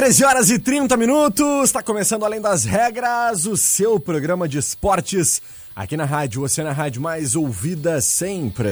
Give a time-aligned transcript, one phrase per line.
[0.00, 1.64] 13 horas e 30 minutos.
[1.64, 5.42] Está começando Além das Regras, o seu programa de esportes
[5.76, 8.70] aqui na rádio, você na rádio mais ouvida sempre.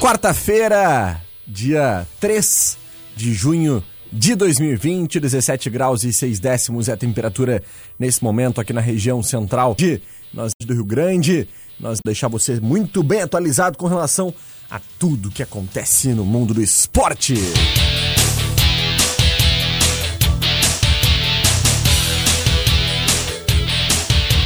[0.00, 2.78] Quarta-feira, dia 3
[3.16, 3.82] de junho
[4.12, 7.60] de 2020, 17 graus e 6 décimos é a temperatura
[7.98, 10.00] nesse momento aqui na região central de
[10.32, 11.48] nós do Rio Grande.
[11.80, 14.32] Nós deixar você muito bem atualizado com relação
[14.70, 17.34] a tudo que acontece no mundo do esporte.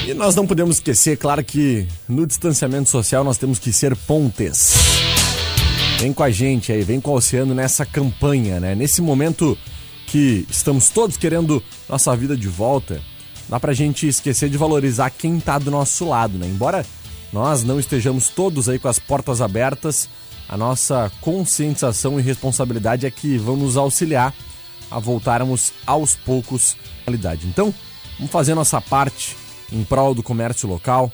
[0.06, 4.74] E nós não podemos esquecer, claro que no distanciamento social nós temos que ser pontes.
[6.00, 8.74] Vem com a gente aí, vem com o Oceano nessa campanha, né?
[8.74, 9.56] Nesse momento
[10.06, 13.00] que estamos todos querendo nossa vida de volta,
[13.48, 16.46] dá pra gente esquecer de valorizar quem tá do nosso lado, né?
[16.46, 16.84] Embora
[17.32, 20.08] nós não estejamos todos aí com as portas abertas,
[20.48, 24.34] a nossa conscientização e responsabilidade é que vão nos auxiliar
[24.90, 27.46] a voltarmos aos poucos à realidade.
[27.46, 27.72] Então,
[28.18, 29.36] vamos fazer nossa parte
[29.72, 31.12] em prol do comércio local.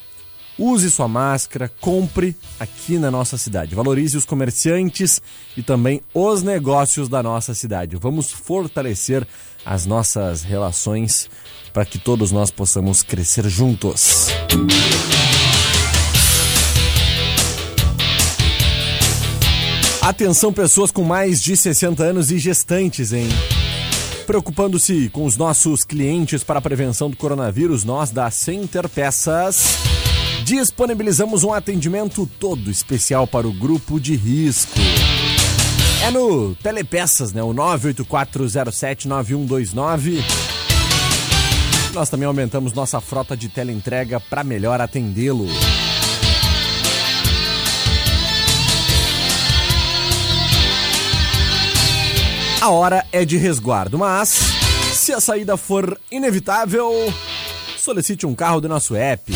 [0.58, 3.74] Use sua máscara, compre aqui na nossa cidade.
[3.74, 5.20] Valorize os comerciantes
[5.54, 7.96] e também os negócios da nossa cidade.
[7.96, 9.26] Vamos fortalecer
[9.66, 11.28] as nossas relações
[11.74, 14.28] para que todos nós possamos crescer juntos.
[20.06, 23.26] Atenção, pessoas com mais de 60 anos e gestantes, hein?
[24.24, 29.78] Preocupando-se com os nossos clientes para a prevenção do coronavírus, nós da Center Peças
[30.44, 34.78] disponibilizamos um atendimento todo especial para o grupo de risco.
[36.04, 37.42] É no Telepeças, né?
[37.42, 40.22] O 984079129.
[41.92, 45.48] Nós também aumentamos nossa frota de teleentrega para melhor atendê-lo.
[52.60, 54.28] A hora é de resguardo, mas
[54.92, 56.90] se a saída for inevitável,
[57.78, 59.32] solicite um carro do nosso app.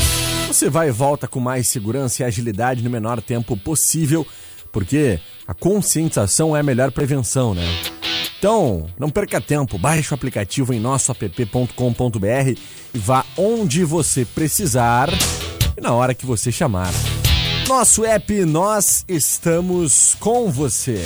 [0.49, 4.27] Você vai e volta com mais segurança e agilidade no menor tempo possível,
[4.73, 7.63] porque a conscientização é a melhor prevenção, né?
[8.39, 12.59] Então, não perca tempo, baixe o aplicativo em nossoapp.com.br
[12.95, 15.11] e vá onde você precisar
[15.77, 16.91] e na hora que você chamar.
[17.69, 21.05] Nosso app, nós estamos com você.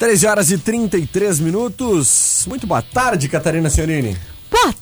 [0.00, 2.46] 13 horas e 33 minutos.
[2.48, 4.16] Muito boa tarde, Catarina Senhorini.
[4.50, 4.74] Boa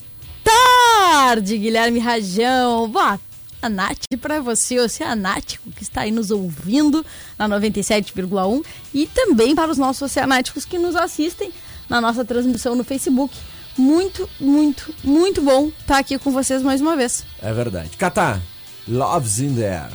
[0.44, 2.88] tarde, Guilherme Rajão.
[2.88, 3.18] Boa
[3.60, 7.04] a Nath para você, oceanático que está aí nos ouvindo
[7.36, 8.64] na 97,1
[8.94, 11.50] e também para os nossos oceanáticos que nos assistem
[11.88, 13.36] na nossa transmissão no Facebook.
[13.76, 17.24] Muito, muito, muito bom estar aqui com vocês mais uma vez.
[17.42, 17.96] É verdade.
[17.96, 18.38] Catá,
[18.86, 19.92] love's in there.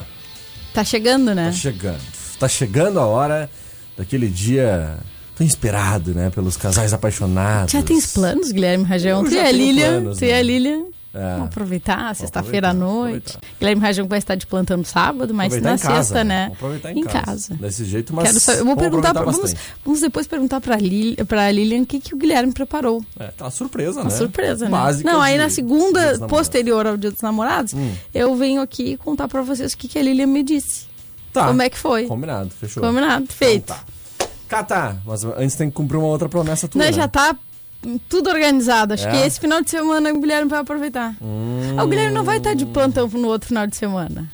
[0.73, 1.45] Tá chegando, né?
[1.45, 2.01] Tá chegando.
[2.38, 3.50] Tá chegando a hora
[3.95, 5.00] daquele dia
[5.35, 6.30] tão esperado, né?
[6.30, 7.71] Pelos casais apaixonados.
[7.71, 9.24] Já tens planos, Guilherme Rajão?
[9.24, 10.38] Tem a Lilian, planos, tem né?
[10.39, 10.83] a Lilian.
[11.15, 11.33] É.
[11.33, 13.35] Vamos aproveitar, sexta-feira à noite.
[13.35, 13.39] aproveitar.
[13.59, 16.24] Guilherme Rajão vai estar de plantão no sábado, mas na casa, sexta, né?
[16.24, 16.41] né?
[16.45, 17.25] Vamos aproveitar em, em casa.
[17.25, 17.53] casa.
[17.53, 19.53] Desse jeito, mas Quero saber- eu vou vamos perguntar pra, vamos,
[19.85, 23.06] vamos depois perguntar pra, Lili, pra Lilian o que, que o Guilherme preparou.
[23.19, 24.18] É, tá uma surpresa, Uma né?
[24.18, 24.71] surpresa, né?
[24.71, 27.91] Básica Não, aí na segunda, posterior ao Dia dos Namorados, Hum.
[28.12, 30.86] eu venho aqui contar pra vocês o que, que a Lilian me disse.
[31.31, 31.45] Tá.
[31.47, 32.06] Como é que foi?
[32.07, 32.81] Combinado, fechou.
[32.81, 33.65] Combinado, feito.
[33.65, 33.83] Então tá.
[34.55, 36.94] Catá, mas antes tem que cumprir uma outra promessa tua, Né, né?
[36.94, 37.35] já tá
[38.07, 38.94] tudo organizado.
[38.94, 39.11] Acho É?
[39.11, 41.15] que esse final de semana o Guilherme vai aproveitar.
[41.21, 41.75] Hum.
[41.77, 44.29] Ah, o Guilherme não vai estar de plantão no outro final de semana.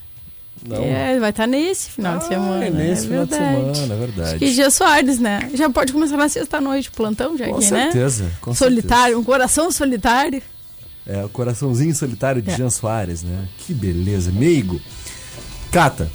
[0.68, 0.75] Não.
[0.83, 2.66] É, vai estar nesse final de Ah, semana.
[2.66, 3.77] é nesse final de verdade.
[3.77, 4.30] semana, é verdade.
[4.31, 5.50] Acho que Gia Soares, né?
[5.54, 7.83] Já pode começar na sexta-noite, plantão já Com aqui, né?
[7.83, 10.42] certeza, com Solitário, um coração solitário.
[11.07, 12.57] É, o coraçãozinho solitário de É.
[12.57, 13.48] Jean Soares, né?
[13.60, 14.80] Que beleza, meigo.
[15.71, 16.12] Cata,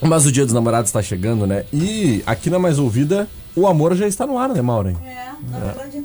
[0.00, 1.64] mas o dia dos namorados está chegando, né?
[1.72, 4.96] E aqui na Mais Ouvida, o amor já está no ar, né, Maureen?
[5.04, 6.04] É, na verdade.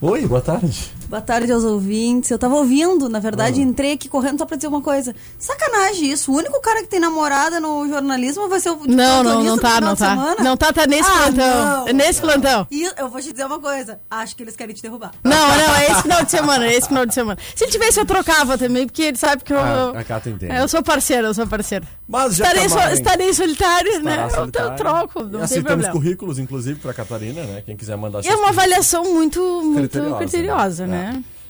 [0.00, 0.92] Oi, boa tarde.
[1.08, 2.30] Boa tarde aos ouvintes.
[2.30, 3.20] Eu tava ouvindo, na Ah.
[3.20, 5.14] verdade, entrei aqui correndo só pra dizer uma coisa.
[5.38, 6.30] Sacanagem isso.
[6.30, 9.80] O único cara que tem namorada no jornalismo vai ser o Não, não, não tá,
[9.80, 10.10] não tá.
[10.10, 10.36] semana?
[10.42, 11.64] Não tá, tá nesse Ah, plantão.
[11.80, 11.88] não.
[11.88, 12.66] É nesse plantão.
[12.70, 13.98] E eu vou te dizer uma coisa.
[14.10, 15.12] Acho que eles querem te derrubar.
[15.24, 17.38] Não, não, é esse final de semana, é esse final de semana.
[17.56, 19.58] Se tivesse, eu trocava também, porque ele sabe que eu.
[19.58, 20.54] Ah, a Cata entende.
[20.54, 21.86] eu sou parceiro, eu sou parceiro.
[22.06, 24.10] Mas já Estarei, so, estarei solitário, né?
[24.12, 24.76] estará Eu, eu solitária.
[24.76, 25.92] troco, E não tem aceitamos problema.
[25.92, 27.62] currículos, inclusive, para Catarina, né?
[27.64, 30.97] Quem quiser mandar É uma avaliação muito, muito Criteriosa, criteriosa, né?
[30.97, 30.97] né?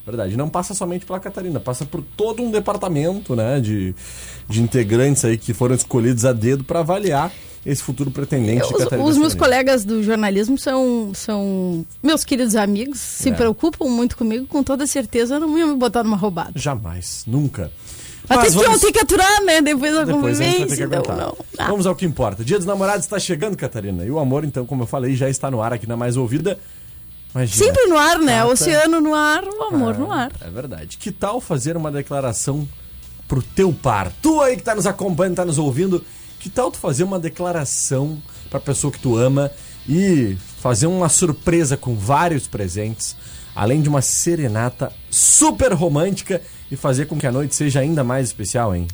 [0.07, 3.95] Verdade, não passa somente pela Catarina, passa por todo um departamento, né, de,
[4.49, 7.31] de integrantes aí que foram escolhidos a dedo para avaliar
[7.67, 9.07] esse futuro pretendente de Os, Catarina.
[9.07, 13.33] os meus colegas do jornalismo são, são meus queridos amigos, se É.
[13.35, 16.53] preocupam muito comigo, com toda certeza eu não ia me botar numa roubada.
[16.55, 17.71] Jamais, nunca.
[18.31, 19.61] Mas, que, vamos- tem que aturar, né?
[19.63, 21.37] Depois da Depois convivência, então não.
[21.59, 22.45] Ah, Vamos ao que importa.
[22.45, 24.05] Dia dos Namorados está chegando, Catarina.
[24.05, 26.59] E o amor, então, como eu falei, já está no ar aqui na Mais Ouvida.
[27.35, 27.65] Imagina.
[27.67, 28.39] sempre no ar, né?
[28.41, 28.53] Cata.
[28.53, 30.33] Oceano no ar, o amor Ah, no ar.
[30.41, 30.97] É verdade.
[30.97, 32.67] Que tal fazer uma declaração
[33.27, 34.11] pro teu par?
[34.23, 36.05] Tu aí que tá nos acompanhando, tá nos ouvindo,
[36.41, 38.19] que tal tu fazer uma declaração
[38.51, 39.51] pra pessoa que tu ama
[39.89, 43.15] e fazer uma surpresa com vários presentes,
[43.55, 46.41] além de uma serenata super romântica
[46.71, 48.87] e fazer com que a noite seja ainda mais especial, hein?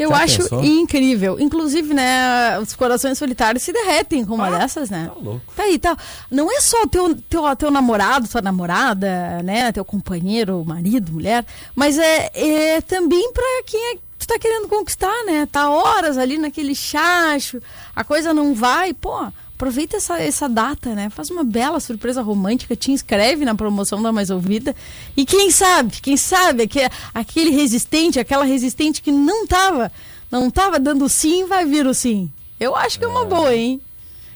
[0.00, 0.64] Eu Já acho pensou?
[0.64, 1.38] incrível.
[1.38, 5.10] Inclusive, né, os corações solitários se derretem com uma Ah, dessas, né?
[5.12, 5.42] tá louco.
[5.54, 5.96] Tá aí, tá.
[6.30, 9.70] Não é só o teu, teu, teu namorado, tua namorada, né?
[9.72, 11.44] Teu companheiro, marido, mulher,
[11.74, 15.46] mas é, é também pra quem é tu tá querendo conquistar, né?
[15.50, 17.60] Tá horas ali naquele chacho,
[17.94, 19.26] a coisa não vai, pô.
[19.60, 21.10] Aproveita essa, essa data, né?
[21.10, 24.74] Faz uma bela surpresa romântica, te inscreve na promoção da Mais Ouvida.
[25.14, 29.92] E quem sabe, quem sabe, aque- aquele resistente, aquela resistente que não tava,
[30.30, 32.30] não tava dando sim, vai vir o sim.
[32.58, 33.82] Eu acho que é uma boa, hein?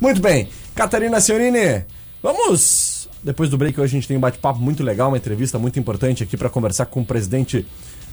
[0.01, 1.85] Muito bem, Catarina Senhorini,
[2.23, 3.09] vamos.
[3.23, 6.23] Depois do break, hoje a gente tem um bate-papo muito legal, uma entrevista muito importante
[6.25, 7.65] aqui para conversar com o presidente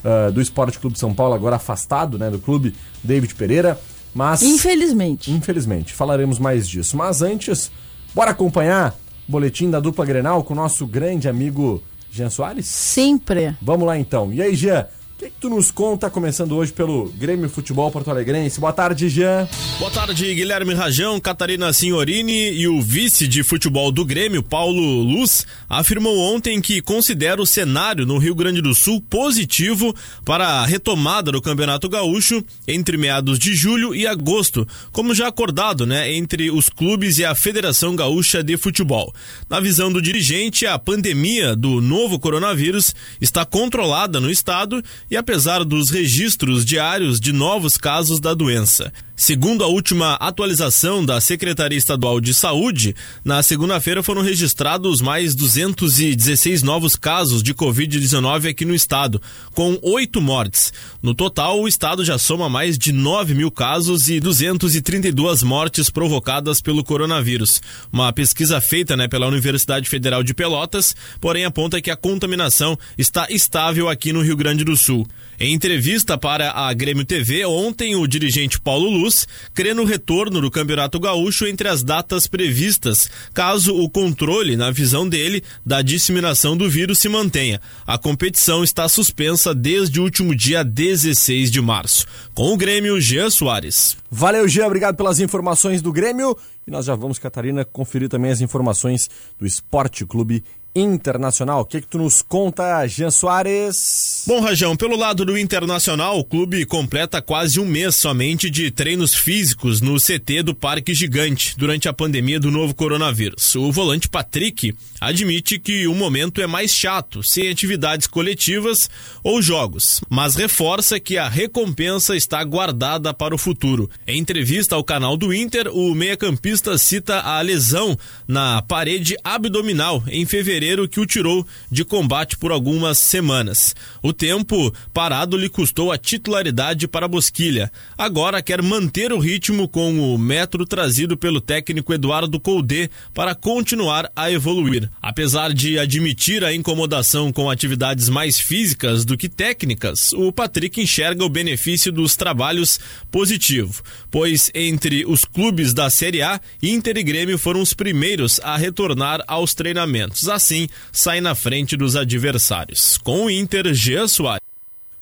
[0.03, 3.79] ah, do Esporte Clube São Paulo, agora afastado né, do clube, David Pereira.
[4.13, 5.31] Mas, Infelizmente.
[5.31, 6.97] infelizmente, falaremos mais disso.
[6.97, 7.71] Mas antes,
[8.13, 8.95] bora acompanhar
[9.27, 12.65] o boletim da dupla Grenal com o nosso grande amigo Jean Soares?
[12.65, 13.55] Sempre.
[13.61, 14.33] Vamos lá então.
[14.33, 14.87] E aí, Jean,
[15.19, 18.57] que, que tu nos conta, começando hoje pelo Grêmio Futebol Porto Alegrense?
[18.57, 19.49] Boa tarde, Jean.
[19.77, 25.45] Boa tarde, Guilherme Rajão, Catarina Signorini e o vice de futebol do Grêmio, Paulo Luz,
[25.67, 31.33] afirmou ontem que considera o cenário no Rio Grande do Sul positivo para a retomada
[31.33, 36.69] do Campeonato Gaúcho entre meados de julho e agosto, como já acordado, né, entre os
[36.69, 39.13] clubes e a Federação Gaúcha de Futebol.
[39.49, 45.63] Na visão do dirigente, a pandemia do novo coronavírus está controlada no estado e apesar
[45.63, 48.93] dos registros diários de novos casos da doença.
[49.19, 56.63] Segundo a última atualização da Secretaria Estadual de Saúde, na segunda-feira foram registrados mais 216
[56.63, 59.21] novos casos de Covid-19 aqui no estado,
[59.53, 60.71] com oito mortes.
[61.03, 66.61] No total, o estado já soma mais de 9 mil casos e 232 mortes provocadas
[66.61, 67.61] pelo coronavírus.
[67.91, 73.27] Uma pesquisa feita né, pela Universidade Federal de Pelotas, porém aponta que a contaminação está
[73.29, 75.05] estável aqui no Rio Grande do Sul.
[75.41, 79.08] Em entrevista para a Grêmio TV, ontem o dirigente Paulo Luz
[79.53, 85.07] crê no retorno do Campeonato Gaúcho entre as datas previstas, caso o controle, na visão
[85.07, 87.61] dele, da disseminação do vírus se mantenha.
[87.85, 92.05] A competição está suspensa desde o último dia 16 de março.
[92.33, 93.97] Com o Grêmio, Jean Soares.
[94.11, 96.35] Valeu, Jean, obrigado pelas informações do Grêmio.
[96.65, 100.43] E nós já vamos, Catarina, conferir também as informações do Esporte Clube
[100.75, 101.61] Internacional.
[101.61, 104.23] O que, que tu nos conta, Jean Soares?
[104.27, 109.15] Bom, Rajão, pelo lado do Internacional, o clube completa quase um mês somente de treinos
[109.15, 113.55] físicos no CT do Parque Gigante durante a pandemia do novo coronavírus.
[113.55, 118.89] O volante Patrick admite que o momento é mais chato, sem atividades coletivas
[119.23, 123.89] ou jogos, mas reforça que a recompensa está guardada para o futuro.
[124.05, 127.97] Em entrevista ao canal do Inter, o meia-campista cita a lesão
[128.27, 130.58] na parede abdominal em fevereiro
[130.89, 133.75] que o tirou de combate por algumas semanas.
[134.01, 137.71] O tempo parado lhe custou a titularidade para a Bosquilha.
[137.97, 144.11] Agora quer manter o ritmo com o metro trazido pelo técnico Eduardo Colde para continuar
[144.15, 144.89] a evoluir.
[145.01, 151.23] Apesar de admitir a incomodação com atividades mais físicas do que técnicas, o Patrick enxerga
[151.23, 152.79] o benefício dos trabalhos
[153.11, 158.57] positivo, pois entre os clubes da Série A, Inter e Grêmio foram os primeiros a
[158.57, 160.27] retornar aos treinamentos.
[160.27, 160.48] Assim,
[160.91, 162.97] sai na frente dos adversários.
[162.97, 164.41] Com o Inter, Jean Soares.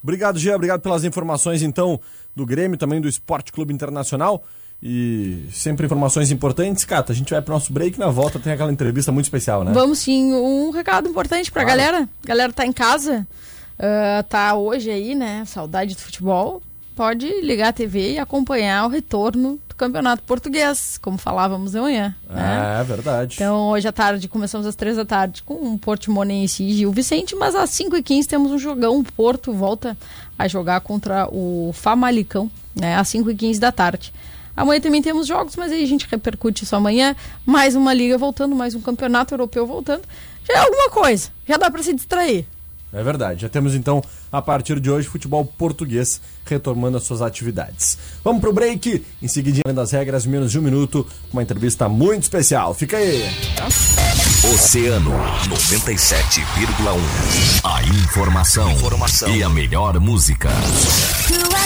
[0.01, 0.55] Obrigado, Jean.
[0.55, 1.99] Obrigado pelas informações, então,
[2.35, 4.43] do Grêmio, também do Esporte Clube Internacional.
[4.81, 6.85] E sempre informações importantes.
[6.85, 9.71] Cata, a gente vai pro nosso break na volta tem aquela entrevista muito especial, né?
[9.73, 10.33] Vamos sim.
[10.33, 11.79] Um recado importante pra Claro.
[11.79, 12.09] galera.
[12.23, 13.27] A galera tá em casa,
[13.79, 15.43] ah, tá hoje aí, né?
[15.47, 16.61] Saudade do futebol.
[16.95, 22.15] Pode ligar a TV e acompanhar o retorno Campeonato Português, como falávamos de manhã.
[22.27, 22.79] né?
[22.79, 23.35] É, verdade.
[23.35, 27.35] Então, hoje à tarde, começamos às três da tarde com o Portimonense e Gil Vicente,
[27.35, 28.97] mas às 5h15 temos um jogão.
[28.99, 29.95] O Porto volta
[30.37, 32.95] a jogar contra o Famalicão, né?
[32.97, 34.11] Às 5h15 da tarde.
[34.55, 37.15] Amanhã também temos jogos, mas aí a gente repercute isso amanhã.
[37.45, 40.01] Mais uma liga voltando, mais um campeonato europeu voltando.
[40.47, 42.47] Já é alguma coisa, já dá para se distrair.
[42.93, 43.41] É verdade.
[43.41, 44.01] Já temos então,
[44.31, 47.97] a partir de hoje, futebol português retomando as suas atividades.
[48.23, 49.03] Vamos pro break.
[49.21, 52.73] Em seguida, além das regras, menos de um minuto, uma entrevista muito especial.
[52.73, 53.23] Fica aí.
[54.53, 55.11] Oceano
[55.49, 57.61] 97,1.
[57.63, 60.49] A informação, informação e a melhor música.
[61.27, 61.57] Do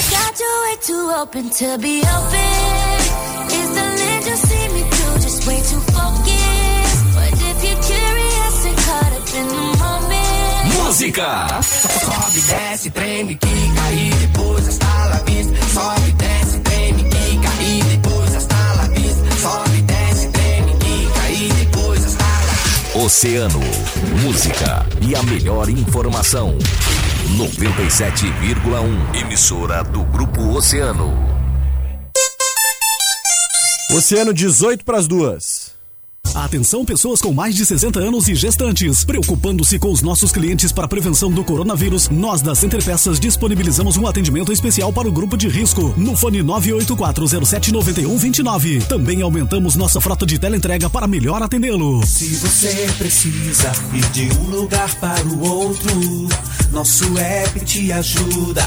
[11.02, 11.60] Música.
[11.64, 15.58] Sobe, desce, treme, quica e depois hasta la vista.
[15.74, 19.36] Sobe, desce, treme, quica e depois hasta la vista.
[19.40, 23.60] Sobe, desce, treme, quica e depois hasta la Oceano.
[24.22, 26.56] Música e a melhor informação.
[27.36, 29.20] 97,1.
[29.20, 31.12] Emissora do Grupo Oceano.
[33.90, 35.72] Oceano 18 para as duas.
[36.34, 39.04] Atenção pessoas com mais de 60 anos e gestantes.
[39.04, 43.98] Preocupando-se com os nossos clientes para a prevenção do coronavírus, nós da Center Peças disponibilizamos
[43.98, 48.82] um atendimento especial para o grupo de risco no fone 984079129.
[48.86, 52.02] Também aumentamos nossa frota de teleentrega para melhor atendê-lo.
[52.06, 55.92] Se você precisa ir de um lugar para o outro,
[56.72, 58.66] nosso app te ajuda.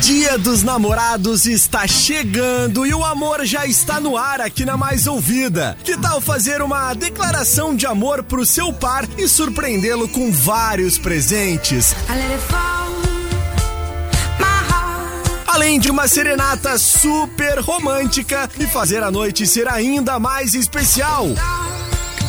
[0.00, 5.06] Dia dos Namorados está chegando e o amor já está no ar aqui na Mais
[5.06, 5.76] Ouvida.
[5.82, 11.94] Que tal fazer uma declaração de amor pro seu par e surpreendê-lo com vários presentes?
[15.46, 21.28] Além de uma serenata super romântica e fazer a noite ser ainda mais especial.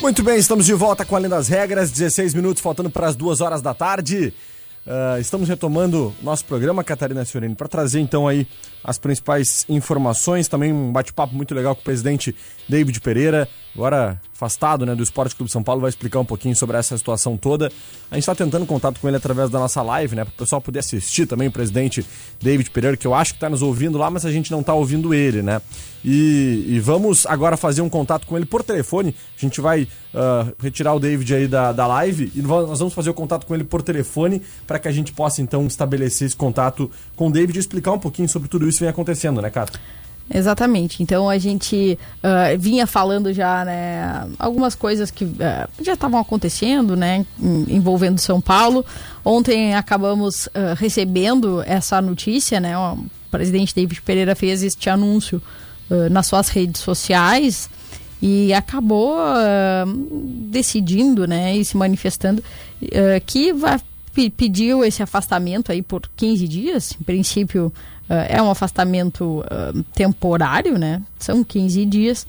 [0.00, 3.42] Muito bem, estamos de volta com Além das Regras, 16 minutos faltando para as duas
[3.42, 4.32] horas da tarde.
[4.86, 8.46] Ah, estamos retomando nosso programa, Catarina Fiorini, para trazer então aí
[8.82, 12.34] as principais informações, também um bate-papo muito legal com o presidente
[12.66, 16.76] David Pereira, agora afastado né, do Esporte Clube São Paulo, vai explicar um pouquinho sobre
[16.76, 17.70] essa situação toda.
[18.10, 20.62] A gente está tentando contato com ele através da nossa live, né, para o pessoal
[20.62, 22.04] poder assistir também o presidente
[22.40, 24.72] David Pereira, que eu acho que está nos ouvindo lá, mas a gente não está
[24.72, 25.60] ouvindo ele, né?
[26.02, 29.14] E, e vamos agora fazer um contato com ele por telefone.
[29.36, 33.10] A gente vai ah, retirar o David aí da, da live e nós vamos fazer
[33.10, 36.90] o contato com ele por telefone para que a gente possa então estabelecer esse contato
[37.14, 39.78] com o David e explicar um pouquinho sobre tudo isso que vem acontecendo, né, Cata?
[40.32, 41.02] Exatamente.
[41.02, 46.94] Então a gente ah, vinha falando já, né, algumas coisas que ah, já estavam acontecendo,
[46.96, 47.26] né,
[47.68, 48.84] envolvendo São Paulo.
[49.24, 52.98] Ontem acabamos ah, recebendo essa notícia, né, o
[53.30, 55.42] presidente David Pereira fez este anúncio
[56.10, 57.68] nas suas redes sociais
[58.22, 59.16] e acabou
[60.48, 62.42] decidindo, né, e se manifestando
[63.26, 63.80] que vai
[64.14, 67.72] pe- pediu esse afastamento aí por 15 dias, em princípio
[68.28, 71.00] é um afastamento ah, temporário, né?
[71.18, 72.26] São 15 dias,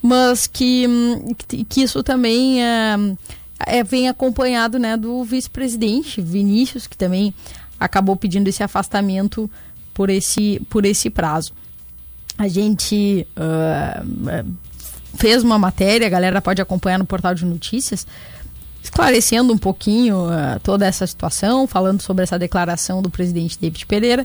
[0.00, 1.34] mas que, hum,
[1.68, 2.96] que, isso também ah,
[3.66, 7.34] é, vem acompanhado né, do vice-presidente Vinícius, que também
[7.78, 9.50] acabou pedindo esse afastamento
[9.92, 11.52] por esse, por esse prazo.
[12.38, 14.04] A gente ah,
[15.16, 18.06] fez uma matéria, a galera pode acompanhar no portal de notícias,
[18.80, 20.28] esclarecendo um pouquinho
[20.62, 24.24] toda essa situação, falando sobre essa declaração do presidente David Pereira,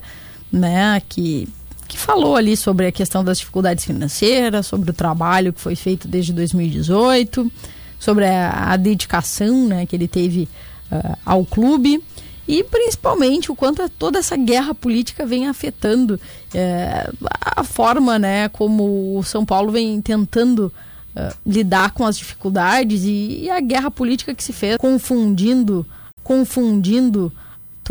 [0.51, 1.47] né, que,
[1.87, 6.07] que falou ali sobre a questão das dificuldades financeiras, sobre o trabalho que foi feito
[6.07, 7.51] desde 2018,
[7.99, 10.49] sobre a, a dedicação né, que ele teve
[10.91, 12.03] ah, ao clube
[12.47, 16.19] e principalmente o quanto toda essa guerra política vem afetando
[16.53, 20.69] eh, a forma né, como o São Paulo vem tentando
[21.15, 25.85] eh, lidar com as dificuldades e, e a guerra política que se fez confundindo
[26.23, 27.31] confundindo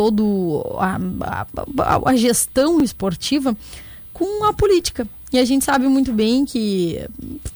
[0.00, 0.98] todo a,
[1.84, 3.54] a- a- gestão esportiva
[4.14, 5.06] com a política.
[5.30, 7.06] E a gente sabe muito bem que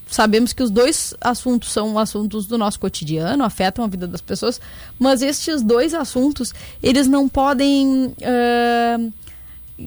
[0.07, 4.61] sabemos que os dois assuntos são assuntos do nosso cotidiano, afetam a vida das pessoas,
[4.99, 6.53] mas estes dois assuntos,
[6.83, 8.99] eles não podem ah,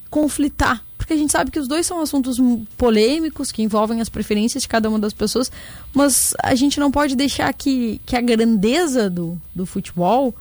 [0.10, 2.38] conflitar, porque a gente sabe que os dois são assuntos
[2.76, 5.52] polêmicos, que envolvem as preferências de cada uma das pessoas,
[5.94, 10.34] mas a gente não pode deixar que, que a grandeza do, do futebol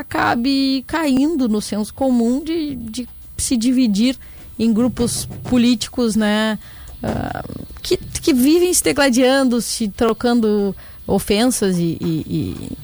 [0.00, 4.16] acabe caindo no senso comum de, de se dividir
[4.58, 6.58] em grupos políticos, né?
[7.02, 7.44] ah,
[7.82, 10.74] que, que vivem se degladiando, se trocando
[11.06, 12.24] ofensas e, e-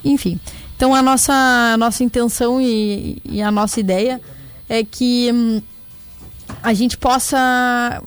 [0.05, 0.39] e- enfim.
[0.77, 4.21] Então a nossa, a nossa intenção e, e a nossa ideia
[4.69, 5.63] é que hum,
[6.63, 8.03] a gente possa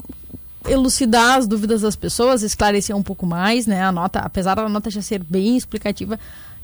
[0.67, 3.83] elucidar as dúvidas das pessoas, esclarecer um pouco mais, né?
[3.83, 6.19] A nota, apesar da nota já ser bem explicativa,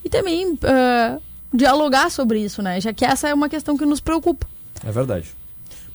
[0.05, 1.17] e também ah,
[1.53, 2.79] dialogar sobre isso, né?
[2.81, 4.47] Já que essa é uma questão que nos preocupa.
[4.85, 5.27] É verdade.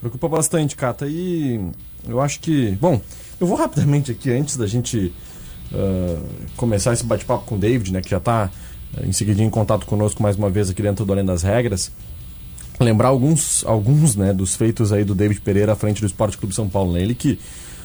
[0.01, 1.07] Preocupa bastante, Cata.
[1.07, 1.61] E
[2.09, 2.73] eu acho que.
[2.73, 3.01] Bom,
[3.41, 5.13] eu vou rapidamente aqui, antes da gente
[5.73, 6.19] ah,
[6.57, 8.51] começar esse bate-papo com o David, né, que já está
[9.03, 11.91] em seguida em contato conosco mais uma vez aqui dentro do Além das Regras.
[12.79, 16.55] Lembrar alguns, alguns né, dos feitos aí do David Pereira à frente do Esporte Clube
[16.55, 16.93] São Paulo.
[16.93, 17.03] Né?
[17.03, 17.39] Ele que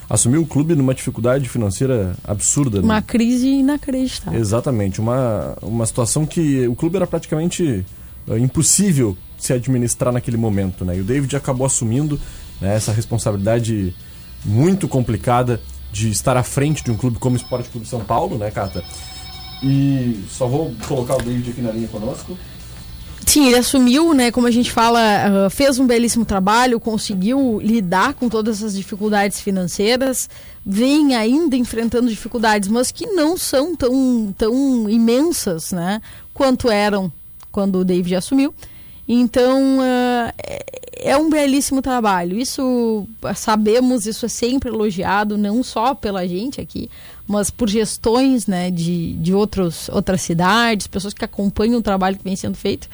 [0.09, 2.79] assumiu o clube numa dificuldade financeira absurda.
[2.79, 2.83] né?
[2.83, 4.39] Uma crise inacreditável.
[4.39, 7.85] Exatamente, uma, uma situação que o clube era praticamente
[8.27, 10.97] eh, impossível se administrar naquele momento, né?
[10.97, 12.19] E o David acabou assumindo
[12.59, 13.93] né, essa responsabilidade
[14.43, 18.37] muito complicada de estar à frente de um clube como o Esporte Clube São Paulo,
[18.37, 18.83] né, Cata?
[19.63, 22.37] E só vou colocar o David aqui na linha conosco.
[23.27, 24.31] Sim, ele assumiu, né?
[24.31, 24.99] Como a gente fala,
[25.45, 30.29] ah, fez um belíssimo trabalho, conseguiu lidar com todas essas dificuldades financeiras,
[30.65, 36.01] vem ainda enfrentando dificuldades, mas que não são tão, tão imensas, né?
[36.33, 37.11] Quanto eram
[37.51, 38.55] quando o David assumiu.
[39.05, 42.39] Então, ah, é- é um belíssimo trabalho.
[42.39, 46.89] Isso ah, sabemos, isso é sempre elogiado, não só pela gente aqui,
[47.27, 52.23] mas por gestões né, de, de outros, outras cidades, pessoas que acompanham o trabalho que
[52.23, 52.87] vem sendo feito.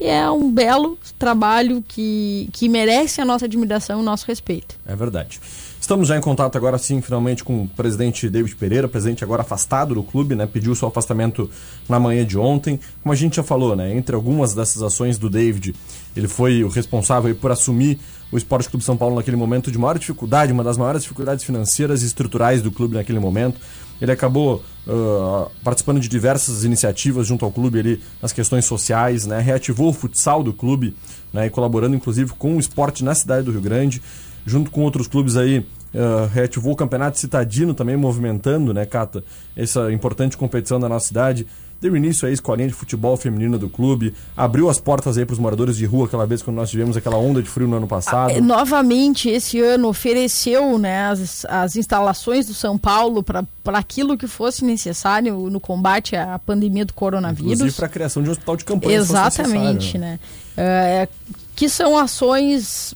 [0.00, 4.76] E é um belo trabalho que, que merece a nossa admiração e o nosso respeito.
[4.86, 5.40] É verdade.
[5.80, 9.94] Estamos já em contato agora sim, finalmente, com o presidente David Pereira, presidente agora afastado
[9.94, 10.46] do clube, né?
[10.46, 11.50] Pediu seu afastamento
[11.86, 12.80] na manhã de ontem.
[13.02, 13.94] Como a gente já falou, né?
[13.94, 15.74] Entre algumas dessas ações do David,
[16.16, 17.98] ele foi o responsável por assumir
[18.32, 22.02] o Esporte Clube São Paulo naquele momento de maior dificuldade, uma das maiores dificuldades financeiras
[22.02, 23.60] e estruturais do clube naquele momento.
[24.00, 29.40] Ele acabou ah, participando de diversas iniciativas junto ao clube ali nas questões sociais, né?
[29.40, 30.94] Reativou o futsal do clube,
[31.32, 31.46] né?
[31.46, 34.02] E colaborando inclusive com o esporte na cidade do Rio Grande
[34.46, 39.24] junto com outros clubes aí uh, reativou o campeonato citadino também movimentando, né, Cata,
[39.56, 41.46] essa importante competição da nossa cidade.
[41.84, 45.38] Deu início à escolinha de futebol feminina do clube, abriu as portas aí para os
[45.38, 48.32] moradores de rua aquela vez quando nós tivemos aquela onda de frio no ano passado.
[48.34, 54.26] Ah, novamente, esse ano ofereceu né, as, as instalações do São Paulo para aquilo que
[54.26, 57.52] fosse necessário no combate à pandemia do coronavírus.
[57.52, 58.96] Inclusive para a criação de um hospital de campanha.
[58.96, 60.18] Exatamente, necessário, né?
[60.56, 61.08] É,
[61.54, 62.94] que são ações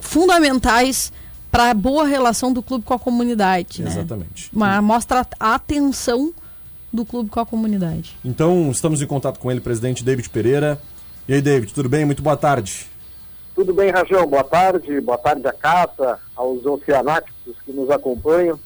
[0.00, 1.10] fundamentais
[1.50, 3.82] para a boa relação do clube com a comunidade.
[3.82, 3.90] né?
[3.90, 4.50] Exatamente.
[4.52, 6.34] Mas mostra a atenção
[6.96, 8.16] do clube com a comunidade.
[8.24, 10.80] Então, estamos em contato com ele, presidente David Pereira.
[11.28, 12.04] E aí, David, tudo bem?
[12.04, 12.86] Muito boa tarde.
[13.54, 14.26] Tudo bem, Rajão?
[14.26, 15.00] Boa tarde.
[15.00, 18.58] Boa tarde à Cata, aos oceanáticos que nos acompanham.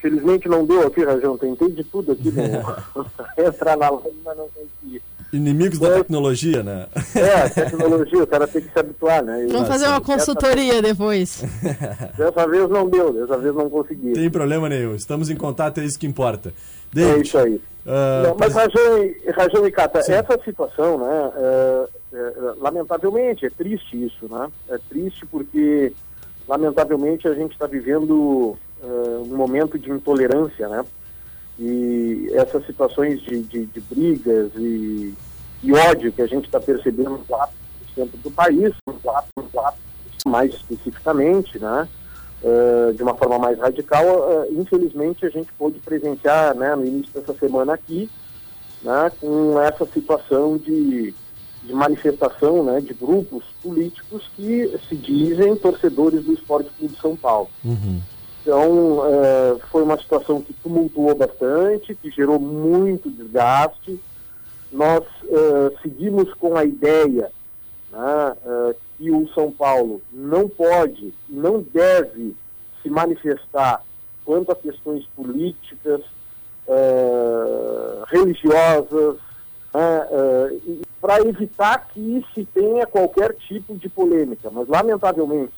[0.00, 1.36] Felizmente não deu aqui, Rajão.
[1.36, 2.30] Tentei de tudo aqui.
[2.30, 3.04] No...
[3.36, 5.02] Entrar na live, mas não consegui.
[5.32, 6.86] Inimigos da tecnologia, né?
[7.14, 9.46] É, tecnologia, o cara tem que se habituar, né?
[9.48, 11.44] Vamos fazer uma consultoria depois.
[12.18, 14.12] Dessa vez não deu, dessa vez não consegui.
[14.12, 14.96] Tem problema nenhum.
[14.96, 16.48] Estamos em contato, é isso que importa.
[16.48, 16.52] É
[16.92, 17.60] David, isso aí.
[17.86, 20.12] Ah, Não, mas, Rajão e, Rajão e Cata, Sim.
[20.12, 24.48] essa situação, né, é, é, lamentavelmente, é triste isso, né?
[24.68, 25.92] É triste porque,
[26.48, 30.84] lamentavelmente, a gente está vivendo é, um momento de intolerância, né?
[31.58, 35.14] E essas situações de, de, de brigas e,
[35.62, 37.48] e ódio que a gente está percebendo lá
[37.80, 39.74] no centro do país, lá, lá,
[40.26, 41.86] mais especificamente, né?
[42.42, 47.12] Eh, de uma forma mais radical, eh, infelizmente a gente pôde presenciar né, no início
[47.12, 48.08] dessa semana aqui,
[48.82, 51.14] né, com essa situação de,
[51.62, 57.50] de manifestação né, de grupos políticos que se dizem torcedores do Esporte Clube São Paulo.
[57.62, 58.00] Uhum.
[58.40, 64.00] Então, eh, foi uma situação que tumultuou bastante, que gerou muito desgaste.
[64.72, 65.04] Nós
[65.82, 67.30] seguimos com a ideia
[67.92, 72.36] né, que o São Paulo não pode, não deve
[72.82, 73.82] se manifestar
[74.26, 76.02] quanto a questões políticas,
[76.68, 79.16] eh, religiosas,
[81.00, 84.50] para evitar que se tenha qualquer tipo de polêmica.
[84.50, 85.52] Mas, lamentavelmente,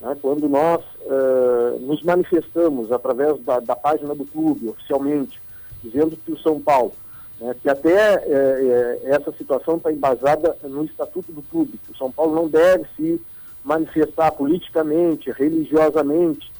[0.00, 5.42] né, quando nós eh, nos manifestamos através da, da página do clube, oficialmente,
[5.82, 6.92] dizendo que o São Paulo,
[7.40, 11.96] né, que até eh, eh, essa situação está embasada no estatuto do clube, que o
[11.96, 13.20] São Paulo não deve se
[13.64, 16.52] manifestar politicamente, religiosamente,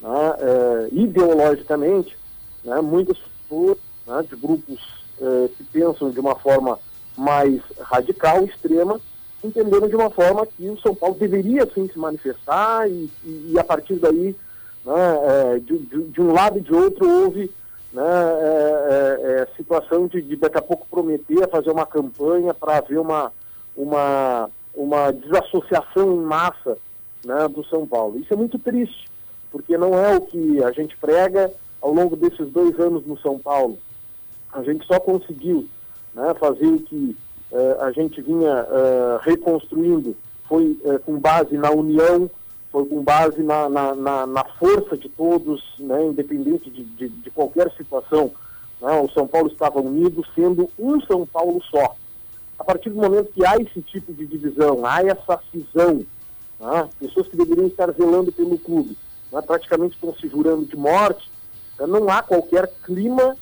[0.00, 2.16] né, eh, ideologicamente,
[2.64, 4.78] né, muitas pessoas né, de grupos
[5.20, 6.78] eh, que pensam de uma forma
[7.16, 9.00] mais radical, extrema,
[9.44, 13.58] entenderam de uma forma que o São Paulo deveria sim se manifestar e, e- e
[13.58, 14.34] a partir daí,
[14.84, 15.18] né,
[15.54, 17.50] eh, de, de- de um lado e de outro, houve
[17.96, 22.76] né, eh, eh, eh, situação de, de daqui a pouco prometer fazer uma campanha para
[22.76, 23.32] haver uma,
[23.74, 26.76] uma, uma desassociação em massa
[27.24, 28.18] né, do São Paulo.
[28.18, 29.06] Isso é muito triste,
[29.50, 33.38] porque não é o que a gente prega ao longo desses dois anos no São
[33.38, 33.78] Paulo.
[34.52, 35.66] A gente só conseguiu
[36.12, 37.16] né, fazer o que
[37.50, 40.14] eh, a gente vinha eh, reconstruindo,
[40.46, 42.30] foi com base na união,
[42.76, 47.30] foi com base na, na, na- na força de todos, né, independente de, de, de
[47.30, 48.30] qualquer situação.
[48.82, 51.96] né, o São Paulo estava unido, sendo um São Paulo só.
[52.58, 56.04] A partir do momento que há esse tipo de divisão, há essa cisão,
[56.60, 58.94] né, pessoas que deveriam estar zelando pelo clube,
[59.32, 61.30] né, praticamente estão se jurando de morte,
[61.80, 63.38] né, não há qualquer clima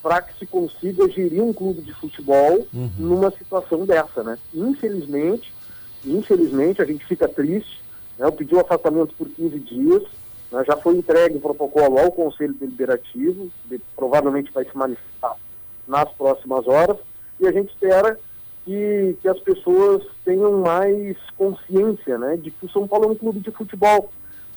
[0.00, 2.64] para que se consiga gerir um clube de futebol
[2.96, 4.38] numa situação dessa, né?
[4.54, 5.52] Infelizmente,
[6.04, 7.84] infelizmente a gente fica triste,
[8.18, 8.26] né?
[8.26, 10.02] Eu pedi o afastamento por 15 dias,
[10.50, 10.64] né?
[10.66, 15.36] já foi entregue o protocolo ao Conselho Deliberativo, de- provavelmente vai se manifestar
[15.86, 16.96] nas próximas horas,
[17.40, 18.18] e a gente espera
[18.64, 22.36] que, que as pessoas tenham mais consciência, né?
[22.36, 24.10] De que o São Paulo é um clube de futebol,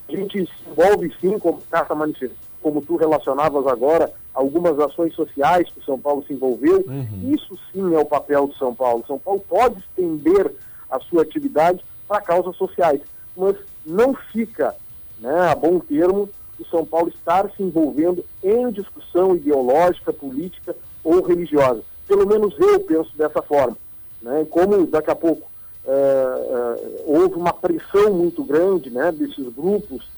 [0.08, 5.69] a gente se envolve sim, como Carta manifestou, como tu relacionavas agora, algumas ações sociais
[5.69, 6.84] que o São Paulo se envolveu.
[7.32, 9.04] Isso sim é o papel do São Paulo.
[9.06, 10.52] São Paulo pode estender
[10.89, 13.02] a sua atividade para causas sociais,
[13.39, 14.75] mas não fica,
[15.19, 21.21] né, a bom termo, o São Paulo estar se envolvendo em discussão ideológica, política ou
[21.21, 21.82] religiosa.
[22.08, 23.78] Pelo menos eu penso dessa forma.
[24.21, 24.45] Né?
[24.49, 25.49] Como daqui a pouco
[25.86, 30.10] eh, eh, houve uma pressão muito grande né, desses grupos,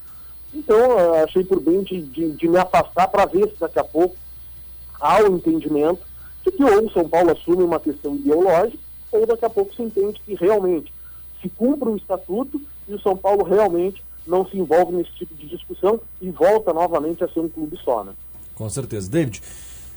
[0.54, 3.84] então eh, achei por bem de, de- de me afastar para ver se daqui a
[3.84, 4.16] pouco
[5.00, 6.02] há o entendimento
[6.44, 8.80] de que ou o São Paulo assume uma questão ideológica,
[9.12, 10.92] ou daqui a pouco se entende que realmente
[11.40, 12.60] se cumpre o estatuto
[12.92, 17.24] e o São Paulo realmente não se envolve nesse tipo de discussão e volta novamente
[17.24, 18.12] a ser um clube só, né?
[18.56, 19.10] Com certeza.
[19.10, 19.42] David,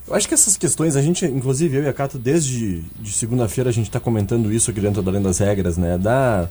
[0.09, 3.69] eu acho que essas questões, a gente, inclusive eu e a Cato, desde de segunda-feira
[3.71, 5.99] a gente está comentando isso aqui dentro da Além das Regras, né?
[5.99, 6.49] Da,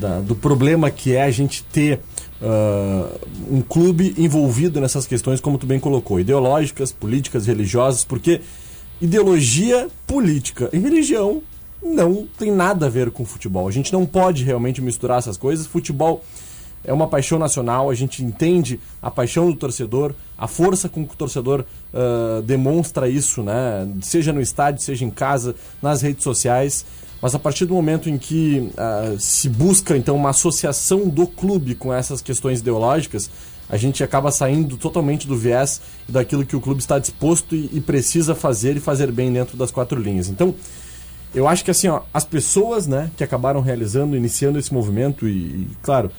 [0.00, 2.00] da- do problema que é a gente ter
[2.42, 3.08] ah,
[3.50, 8.40] um clube envolvido nessas questões, como tu bem colocou, ideológicas, políticas, religiosas, porque
[9.00, 11.42] ideologia, política e religião
[11.82, 13.68] não tem nada a ver com futebol.
[13.68, 15.66] A gente não pode realmente misturar essas coisas.
[15.66, 16.22] Futebol
[16.86, 21.14] é uma paixão nacional, a gente entende a paixão do torcedor, a força com que
[21.14, 23.88] o torcedor ah, demonstra isso, né?
[24.00, 26.86] Seja no estádio, seja em casa, nas redes sociais.
[27.20, 31.74] Mas a partir do momento em que ah, se busca então uma associação do clube
[31.74, 33.28] com essas questões ideológicas,
[33.68, 37.80] a gente acaba saindo totalmente do viés daquilo que o clube está disposto e, e
[37.80, 40.28] precisa fazer e fazer bem dentro das quatro linhas.
[40.28, 40.54] Então,
[41.36, 45.32] eu acho que assim, ó, as pessoas, né, que acabaram realizando, iniciando esse movimento e,
[45.32, 46.10] e, claro,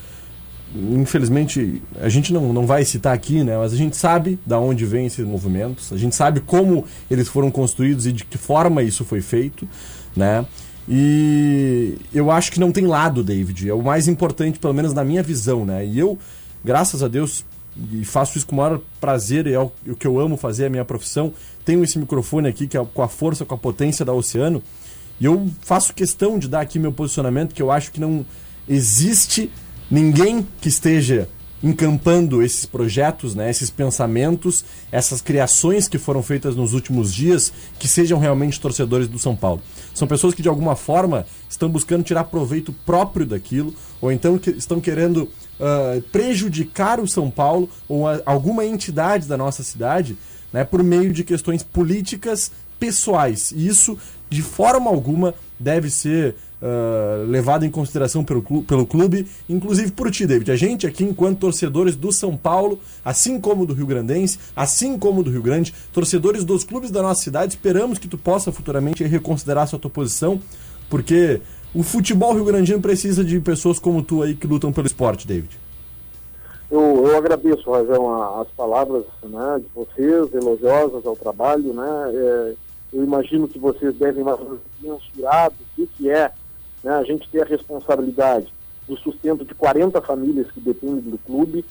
[0.75, 4.85] infelizmente a gente não, não vai citar aqui, né, mas a gente sabe da onde
[4.85, 9.03] vêm esses movimentos, a gente sabe como eles foram construídos e de que forma isso
[9.03, 9.67] foi feito,
[10.15, 10.45] né?
[10.89, 13.69] E eu acho que não tem lado, David.
[13.69, 15.85] É o mais importante, pelo menos na minha visão, né?
[15.85, 16.17] E eu,
[16.63, 17.43] graças a Deus,
[17.91, 20.67] e faço isso com o maior prazer, e é o que eu amo fazer, é
[20.67, 21.33] a minha profissão.
[21.65, 24.63] Tenho esse microfone aqui, que é com a força, com a potência da Oceano.
[25.19, 28.25] E eu faço questão de dar aqui meu posicionamento, que eu acho que não
[28.67, 29.49] existe
[29.89, 31.29] ninguém que esteja
[31.63, 37.87] encampando esses projetos, né, esses pensamentos, essas criações que foram feitas nos últimos dias, que
[37.87, 39.59] sejam realmente torcedores do São Paulo.
[39.91, 44.51] São pessoas que de alguma forma estão buscando tirar proveito próprio daquilo, ou então que
[44.51, 50.15] estão querendo ah, prejudicar o São Paulo ou a- alguma entidade da nossa cidade,
[50.53, 53.51] né, por meio de questões políticas pessoais.
[53.51, 53.97] E isso,
[54.29, 60.25] de forma alguma, deve ser ah, levado em consideração pelo, pelo clube, inclusive por ti,
[60.25, 60.51] David.
[60.51, 65.23] A gente aqui, enquanto torcedores do São Paulo, assim como do Rio Grandense, assim como
[65.23, 69.67] do Rio Grande, torcedores dos clubes da nossa cidade, esperamos que tu possa futuramente reconsiderar
[69.67, 70.39] sua tua posição,
[70.89, 71.41] porque
[71.75, 75.59] o futebol rio-grandino precisa de pessoas como tu aí que lutam pelo esporte, David.
[76.71, 81.73] Eu, eu agradeço, Razão, a- as palavras né, de vocês, elogiosas ao trabalho.
[81.73, 82.53] Né, é,
[82.91, 84.23] eu imagino que vocês devem
[84.81, 86.31] mensurar do que, é
[86.83, 88.47] né, a gente ter a responsabilidade
[88.87, 91.65] do sustento de 40 famílias que dependem do clube.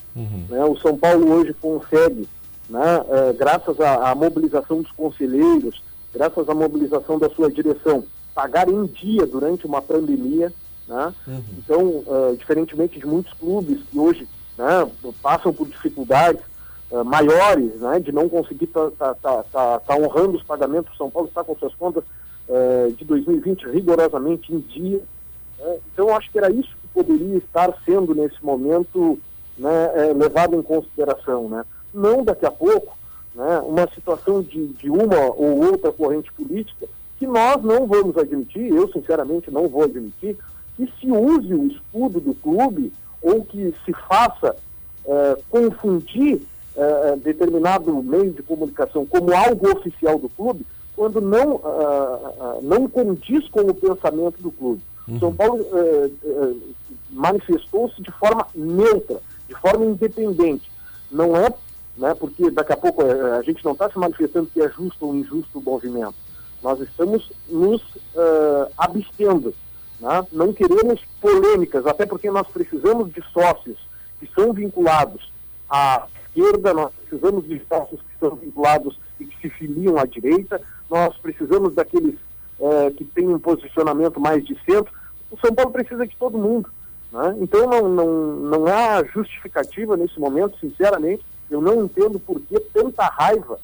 [0.48, 2.28] Né, o São Paulo hoje consegue,
[2.68, 8.68] né, é, graças à, à mobilização dos conselheiros, graças à mobilização da sua direção, pagar
[8.68, 10.52] em dia durante uma pandemia.
[10.86, 11.14] Né?
[11.58, 14.88] Então, eh, diferentemente de muitos clubes que hoje né,
[15.20, 16.42] passam por dificuldades
[16.90, 21.10] eh, maiores né, de não conseguir estar tá, tá, tá, tá honrando os pagamentos, São
[21.10, 22.04] Paulo está com suas contas
[22.48, 25.02] eh, de 2020 rigorosamente em dia.
[25.58, 25.78] né?
[25.92, 29.18] Então, eu acho que era isso que poderia estar sendo, nesse momento,
[29.58, 31.48] né, eh, levado em consideração.
[31.48, 31.64] Né?
[31.92, 32.96] Não daqui a pouco
[33.34, 36.86] né, uma situação de, de uma ou outra corrente política
[37.18, 40.36] que nós não vamos admitir, eu sinceramente não vou admitir,
[40.76, 44.54] que se use o escudo do clube ou que se faça
[45.06, 46.42] eh, confundir
[46.76, 52.88] eh, determinado meio de comunicação como algo oficial do clube, quando não, ah, ah, não
[52.88, 54.82] condiz com o pensamento do clube.
[55.20, 56.54] São Paulo eh, eh,
[57.10, 60.68] manifestou-se de forma neutra, de forma independente.
[61.12, 61.48] Não é,
[61.96, 65.06] né, porque daqui a pouco eh, a gente não está se manifestando que é justo
[65.06, 66.16] ou injusto o movimento.
[66.60, 67.80] Nós estamos nos
[68.16, 69.54] eh, abstendo.
[70.00, 70.26] né?
[70.32, 73.78] Não queremos polêmicas, até porque nós precisamos de sócios
[74.18, 75.32] que são vinculados
[75.70, 80.60] à esquerda, nós precisamos de sócios que são vinculados e que se filiam à direita,
[80.90, 82.14] nós precisamos daqueles
[82.60, 84.92] eh, que têm um posicionamento mais de centro.
[85.30, 86.70] O São Paulo precisa de todo mundo.
[87.10, 87.36] né?
[87.40, 91.24] Então não, não, não há justificativa nesse momento, sinceramente.
[91.50, 93.58] Eu não entendo por que tanta raiva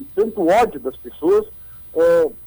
[0.00, 1.46] e tanto ódio das pessoas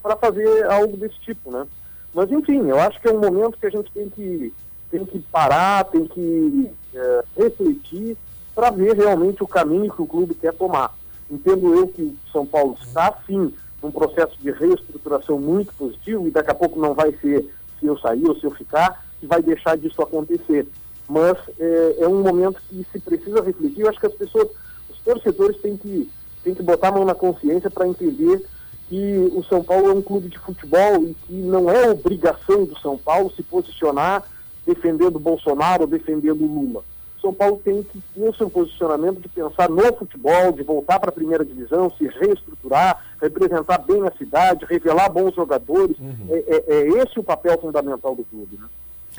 [0.02, 1.66] para fazer algo desse tipo, né?
[2.14, 4.54] Mas enfim, eu acho que é um momento que a gente tem que,
[4.90, 8.18] tem que parar, tem que eh, refletir
[8.54, 10.96] para ver realmente o caminho que o clube quer tomar.
[11.30, 16.32] Entendo eu que o São Paulo está sim num processo de reestruturação muito positivo e
[16.32, 19.42] daqui a pouco não vai ser se eu sair ou se eu ficar que vai
[19.42, 20.68] deixar disso acontecer.
[21.08, 23.82] Mas eh, é um momento que se precisa refletir.
[23.82, 24.50] Eu acho que as pessoas,
[24.90, 26.10] os torcedores têm que,
[26.44, 28.44] têm que botar a mão na consciência para entender
[28.90, 32.78] que o São Paulo é um clube de futebol e que não é obrigação do
[32.80, 34.24] São Paulo se posicionar
[34.66, 36.84] defendendo Bolsonaro ou defendendo Lula.
[37.22, 41.10] São Paulo tem que ter o seu posicionamento de pensar no futebol, de voltar para
[41.10, 45.96] a primeira divisão, se reestruturar, representar bem a cidade, revelar bons jogadores.
[46.30, 48.58] É, é- é esse o papel fundamental do clube.
[48.60, 48.68] Né?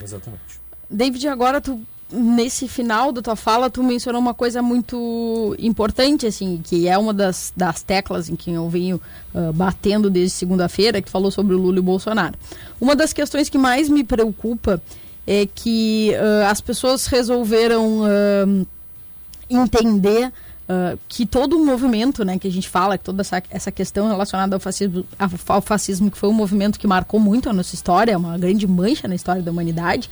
[0.02, 0.60] Exatamente.
[0.90, 1.80] David, agora tu
[2.14, 7.14] nesse final da tua fala tu mencionou uma coisa muito importante assim, que é uma
[7.14, 9.00] das, das teclas em que eu venho
[9.34, 12.34] ah, batendo desde segunda-feira, que falou sobre o Lula e o Bolsonaro.
[12.78, 14.78] Uma das questões que mais me preocupa
[15.26, 18.66] é que ah, as pessoas resolveram ah,
[19.48, 20.32] entender
[20.68, 24.08] ah, que todo o movimento, né, que a gente fala, que toda essa, essa questão
[24.08, 25.04] relacionada ao fascismo,
[25.48, 29.06] ao, fascismo, que foi um movimento que marcou muito a nossa história, uma grande mancha
[29.06, 30.10] na história da humanidade,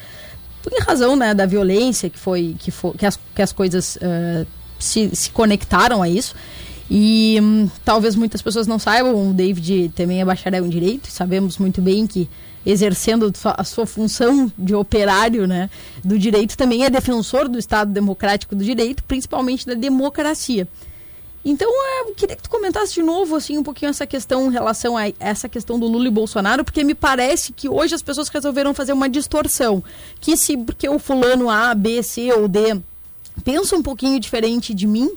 [0.62, 3.98] por razão, né, da violência que foi, que, foi, que, as, que as coisas
[4.78, 6.34] se, se conectaram a isso.
[6.90, 11.12] E hum, talvez muitas pessoas não saibam, o David também é bacharel em direito, e
[11.12, 12.28] sabemos muito bem que
[12.66, 15.70] exercendo a sua função de operário né,
[16.04, 20.68] do direito, também é defensor do Estado Democrático do Direito, principalmente da democracia.
[21.42, 24.52] Então, é, eu queria que tu comentasse de novo assim um pouquinho essa questão em
[24.52, 28.28] relação a essa questão do Lula e Bolsonaro, porque me parece que hoje as pessoas
[28.28, 29.82] resolveram fazer uma distorção,
[30.20, 32.78] que se porque o fulano A, B, C ou D
[33.42, 35.10] pensa um pouquinho diferente de mim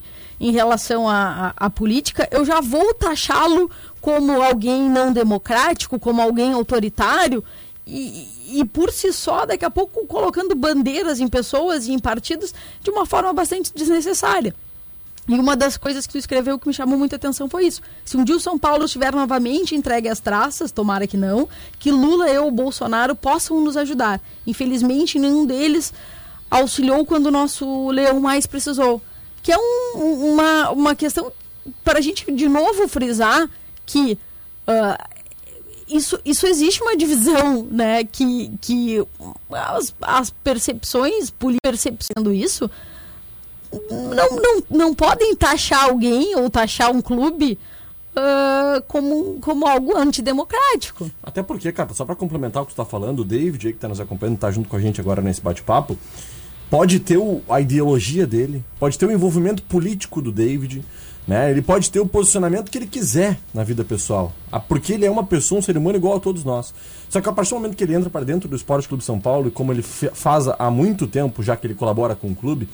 [0.43, 7.41] em relação à, política, eu já vou taxá-lo como alguém não democrático, como alguém autoritário,
[7.87, 12.53] e, e por si só, daqui a pouco, colocando bandeiras em pessoas e em partidos
[12.81, 14.53] de uma forma bastante desnecessária.
[15.29, 17.81] E uma das coisas que tu escreveu que me chamou muita atenção foi isso.
[18.03, 21.47] Se um dia o São Paulo estiver novamente entregue às traças, tomara que não,
[21.79, 24.19] que Lula e o Bolsonaro possam nos ajudar.
[24.45, 25.93] Infelizmente, nenhum deles
[26.51, 29.01] auxiliou quando o nosso leão mais precisou.
[29.43, 31.31] Que é um- um- uma, uma questão
[31.83, 33.47] para a gente, de novo, frisar
[33.85, 34.17] que
[34.65, 34.97] ah,
[35.87, 38.03] isso, isso existe uma divisão, né?
[38.05, 39.05] Que, que
[39.51, 42.71] as, as percepções percebendo isso
[43.91, 47.59] não, não, não podem taxar alguém ou taxar um clube
[48.15, 51.11] ah, como, como algo antidemocrático.
[51.21, 53.79] Até porque, cara, só pra complementar o que tu tá falando, o David aí que
[53.79, 55.97] tá nos acompanhando, tá junto com a gente agora nesse bate-papo,
[56.69, 60.83] pode ter o- a ideologia dele, pode ter o envolvimento político do David,
[61.27, 61.49] né?
[61.51, 64.33] Ele pode ter o posicionamento que ele quiser na vida pessoal.
[64.51, 66.73] Ah, Porque ele é uma pessoa, um ser humano igual a todos nós.
[67.09, 69.19] Só que a partir do momento que ele entra para dentro do Esporte Clube São
[69.19, 72.67] Paulo, e como ele faz há muito tempo, já que ele colabora com o clube,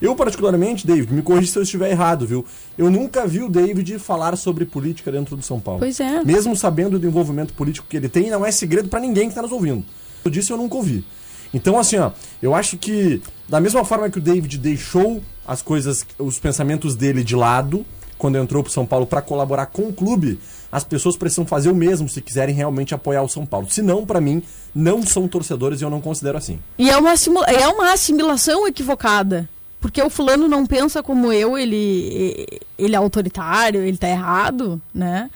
[0.00, 2.44] eu, particularmente, David, me corrija se eu estiver errado, viu?
[2.76, 5.80] Eu nunca vi o David falar sobre política dentro do São Paulo.
[5.80, 6.22] Pois é.
[6.22, 9.42] Mesmo sabendo do envolvimento político que ele tem, não é segredo pra ninguém que tá
[9.42, 9.84] nos ouvindo.
[10.24, 11.04] Eu disse, eu nunca ouvi.
[11.52, 12.10] Então, assim, ó,
[12.42, 17.24] eu acho que, da mesma forma que o David deixou as coisas, os pensamentos dele
[17.24, 17.84] de lado,
[18.18, 20.38] quando entrou pro São Paulo pra colaborar com o clube,
[20.70, 23.70] as pessoas precisam fazer o mesmo se quiserem realmente apoiar o São Paulo.
[23.70, 24.42] Se não, pra mim,
[24.74, 26.58] não são torcedores e eu não considero assim.
[26.76, 27.14] E é uma,
[27.46, 29.48] é uma assimilação equivocada.
[29.80, 35.30] Porque o fulano não pensa como eu, ele, ele é autoritário, ele tá errado, né?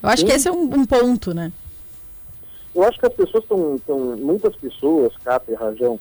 [0.00, 1.52] Eu acho que esse é um, um ponto, né?
[2.74, 6.00] Eu acho que as pessoas estão, muitas pessoas, Cata e Rajão,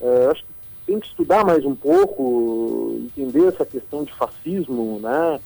[0.00, 0.50] eh, acho que
[0.86, 5.40] tem que estudar mais um pouco, entender essa questão de fascismo, né?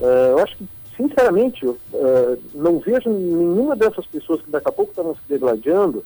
[0.00, 4.72] Eh, eu acho que, sinceramente, eu eh, não vejo nenhuma dessas pessoas que daqui a
[4.72, 6.04] pouco estavam se degladiando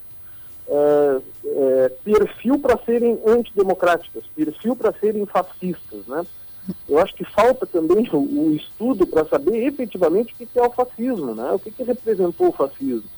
[2.04, 6.24] perfil para serem antidemocráticas, perfil para serem fascistas, né?
[6.88, 10.62] Eu acho que falta também o, o estudo para saber efetivamente o que que é
[10.62, 11.50] o fascismo, né?
[11.52, 13.08] O que, que representou o fascismo.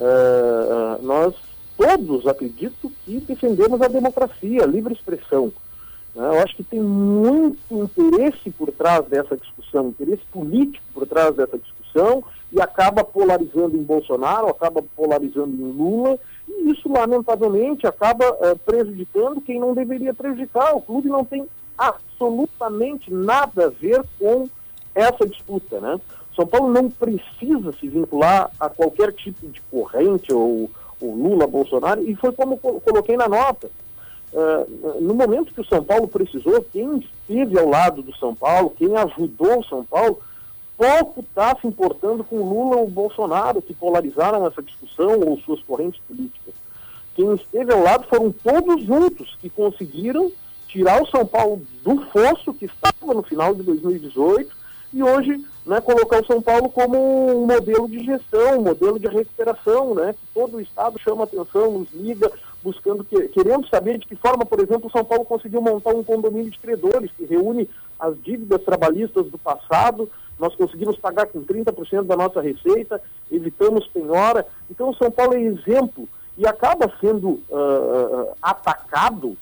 [0.00, 1.34] Eh, eh, nós
[1.76, 5.52] todos acredito que defendemos a democracia, a livre expressão.
[6.14, 6.26] né?
[6.26, 11.58] Eu acho que tem muito interesse por trás dessa discussão, interesse político por trás dessa
[11.58, 18.54] discussão, e acaba polarizando em Bolsonaro, acaba polarizando em Lula, e isso, lamentavelmente, acaba eh,
[18.64, 20.74] prejudicando quem não deveria prejudicar.
[20.74, 21.46] O clube não tem
[21.78, 24.48] absolutamente nada a ver com
[24.94, 26.00] essa disputa, né?
[26.34, 32.02] São Paulo não precisa se vincular a qualquer tipo de corrente ou, ou Lula, Bolsonaro,
[32.08, 33.70] e foi como coloquei na nota.
[34.32, 34.66] Eh,
[35.00, 38.96] no momento que o São Paulo precisou, quem esteve ao lado do São Paulo, quem
[38.96, 40.20] ajudou o São Paulo,
[40.76, 46.00] pouco está se importando com Lula ou Bolsonaro, que polarizaram essa discussão ou suas correntes
[46.06, 46.54] políticas.
[47.14, 50.30] Quem esteve ao lado foram todos juntos que conseguiram
[50.68, 54.56] tirar o São Paulo do fosso que estava no final de 2018
[54.92, 59.06] e hoje né, colocar o São Paulo como um modelo de gestão, um modelo de
[59.06, 62.30] recuperação, né, que todo o Estado chama atenção, nos liga,
[62.62, 66.02] buscando, que, querendo saber de que forma, por exemplo, o São Paulo conseguiu montar um
[66.02, 72.04] condomínio de credores que reúne as dívidas trabalhistas do passado, nós conseguimos pagar com 30%
[72.04, 73.00] da nossa receita,
[73.30, 74.46] evitamos penhora.
[74.70, 76.08] Então, o São Paulo é exemplo
[76.38, 79.36] e acaba sendo ah, atacado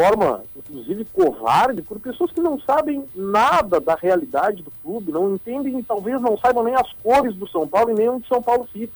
[0.00, 5.78] forma, inclusive, covarde por pessoas que não sabem nada da realidade do clube, não entendem
[5.78, 8.66] e talvez não saibam nem as cores do São Paulo e nem onde São Paulo
[8.72, 8.94] fica.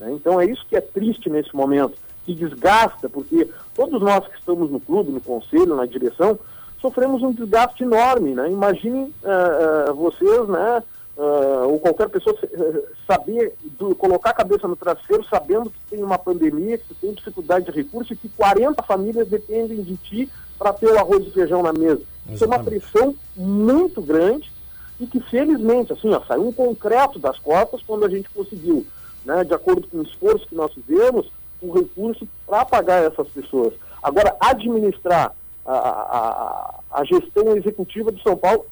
[0.00, 0.10] né?
[0.10, 4.68] Então, é isso que é triste nesse momento, que desgasta, porque todos nós que estamos
[4.68, 6.36] no clube, no conselho, na direção,
[6.80, 8.50] sofremos um desgaste enorme, né?
[8.50, 10.82] Imaginem eh, eh, vocês, né,
[11.18, 16.02] ah, ou qualquer pessoa eh, saber, do- colocar a cabeça no travesseiro sabendo que tem
[16.02, 20.72] uma pandemia, que tem dificuldade de recurso e que 40 famílias dependem de ti para
[20.72, 22.02] ter o arroz e feijão na mesa.
[22.30, 22.80] Isso é uma Exatamente.
[22.90, 24.50] pressão muito grande
[24.98, 28.86] e que felizmente, assim, ó, saiu um concreto das cotas quando a gente conseguiu,
[29.24, 33.72] né, de acordo com o esforço que nós fizemos, o recurso para pagar essas pessoas.
[34.02, 38.64] Agora, administrar a, a- a gestão executiva de São Paulo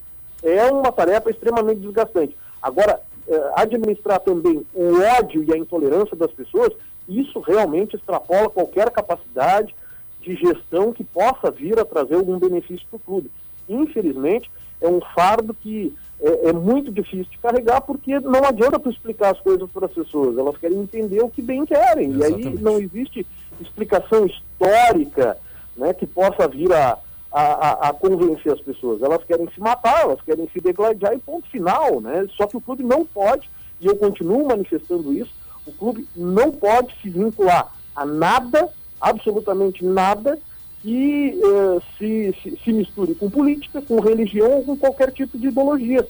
[0.45, 2.37] é uma tarefa extremamente desgastante.
[2.63, 6.73] Agora, eh, administrar também o ódio e a intolerância das pessoas,
[7.09, 9.75] isso realmente extrapola qualquer capacidade
[10.21, 13.31] de gestão que possa vir a trazer algum benefício para o clube.
[13.69, 18.91] Infelizmente, é um fardo que é, é muito difícil de carregar porque não adianta tu
[18.91, 22.13] explicar as coisas para as pessoas, elas querem entender o que bem querem.
[22.13, 22.63] E aí Exatamente.
[22.63, 23.27] não existe
[23.61, 25.37] explicação histórica
[25.77, 26.99] né, que possa vir a,
[27.35, 29.03] a, a- a convencer as pessoas.
[29.03, 32.01] Elas querem se matar, elas querem se degladiar e ponto final.
[32.01, 32.27] Né?
[32.37, 35.33] Só que o clube não pode, e eu continuo manifestando isso,
[35.67, 38.69] o clube não pode se vincular a nada,
[39.01, 40.39] absolutamente nada,
[40.83, 45.49] que eh, se, se, se misture com política, com religião ou com qualquer tipo de
[45.49, 46.07] ideologia.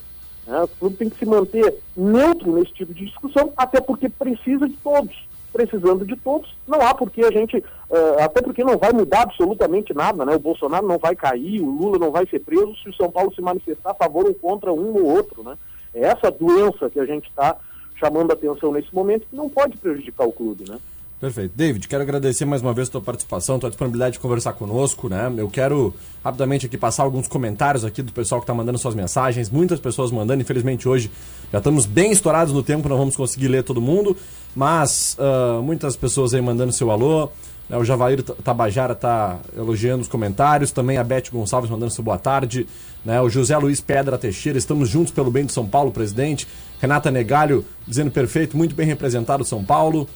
[0.47, 0.62] né?
[0.62, 4.77] O clube tem que se manter neutro nesse tipo de discussão, até porque precisa de
[4.79, 5.14] todos.
[5.55, 9.94] Precisando de todos, não há porque a gente, eh, até porque não vai mudar absolutamente
[9.94, 10.34] nada, né?
[10.34, 13.32] O Bolsonaro não vai cair, o Lula não vai ser preso se o São Paulo
[13.32, 15.57] se manifestar a favor ou contra um ou outro, né?
[15.94, 17.57] É essa doença que a gente está
[18.00, 20.76] chamando a atenção nesse momento que não pode prejudicar o clube, né?
[21.21, 21.53] Perfeito.
[21.57, 25.33] David, quero agradecer mais uma vez a tua participação, tua disponibilidade de conversar conosco, né?
[25.37, 29.49] Eu quero rapidamente aqui passar alguns comentários aqui do pessoal que está mandando suas mensagens,
[29.49, 31.11] muitas pessoas mandando, infelizmente hoje
[31.51, 34.17] já estamos bem estourados no tempo, não vamos conseguir ler todo mundo,
[34.55, 37.31] mas ah, muitas pessoas aí mandando seu alô,
[37.69, 37.77] né?
[37.79, 42.67] o Javair Tabajara está elogiando os comentários, também a Beth Gonçalves mandando seu boa tarde,
[43.05, 43.21] né?
[43.21, 46.47] o José Luiz Pedra Teixeira, estamos juntos pelo bem de São Paulo, presidente,
[46.81, 50.09] Renata Negalho dizendo perfeito, muito bem representado São Paulo,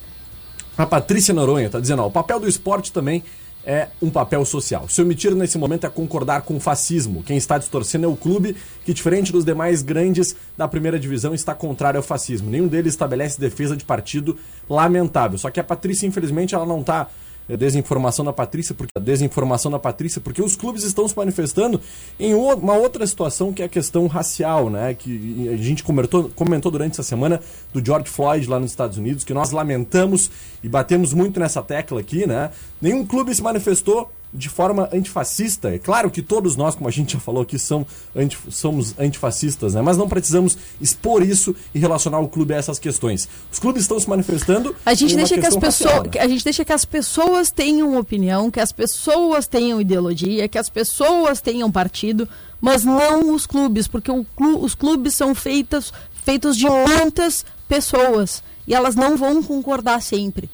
[0.78, 3.24] a Patrícia Noronha está dizendo, ó, o papel do esporte também
[3.66, 4.88] é um papel social.
[4.88, 7.22] Se omitir nesse momento é concordar com o fascismo.
[7.24, 11.54] Quem está distorcendo é o clube, que diferente dos demais grandes da primeira divisão, está
[11.54, 12.48] contrário ao fascismo.
[12.48, 14.38] Nenhum deles estabelece defesa de partido
[14.70, 15.36] lamentável.
[15.36, 17.08] Só que a Patrícia, infelizmente, ela não está
[17.56, 21.80] desinformação da Patrícia, porque a desinformação da Patrícia, porque os clubes estão se manifestando
[22.18, 24.94] em uma outra situação que é a questão racial, né?
[24.94, 27.40] Que a gente comentou, comentou durante essa semana
[27.72, 30.30] do George Floyd lá nos Estados Unidos, que nós lamentamos
[30.62, 32.50] e batemos muito nessa tecla aqui, né?
[32.80, 35.70] Nenhum clube se manifestou de forma antifascista.
[35.74, 39.74] É claro que todos nós, como a gente já falou aqui, são anti- somos antifascistas,
[39.74, 39.80] né?
[39.82, 43.28] Mas não precisamos expor isso e relacionar o clube a essas questões.
[43.50, 44.76] Os clubes estão se manifestando.
[44.84, 46.20] A gente deixa que as pessoas, né?
[46.20, 50.68] a gente deixa que as pessoas tenham opinião, que as pessoas tenham ideologia, que as
[50.68, 52.28] pessoas tenham partido,
[52.60, 55.92] mas não os clubes, porque clu- os clubes são feitos
[56.24, 60.50] feitos de muitas pessoas e elas não vão concordar sempre,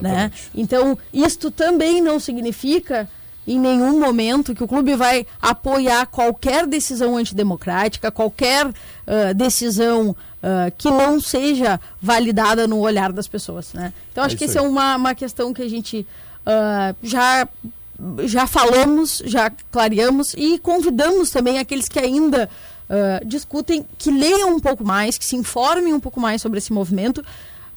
[0.00, 0.30] né?
[0.54, 3.08] Então, isto também não significa
[3.46, 8.66] em nenhum momento que o clube vai apoiar qualquer decisão antidemocrática, qualquer
[9.06, 13.72] ah, decisão ah, que não seja validada no olhar das pessoas.
[13.72, 13.92] Né?
[14.10, 16.04] Então, acho É que essa é uma, uma questão que a gente
[16.44, 17.48] ah, já,
[18.24, 22.48] já falamos, já clareamos e convidamos também aqueles que ainda
[23.24, 27.20] discutem que leiam um pouco mais, que se informem um pouco mais sobre esse movimento